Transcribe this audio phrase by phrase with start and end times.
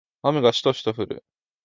[0.23, 1.23] 雨がしとしと降る